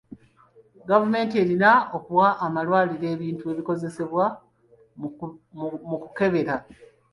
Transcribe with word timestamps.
Gavumenti 0.89 1.35
erina 1.43 1.71
okuwa 1.97 2.27
amalwaliro 2.45 3.07
ebintu 3.15 3.43
ebikozesebwa 3.53 4.25
mu 5.89 5.95
kukebera. 6.03 6.55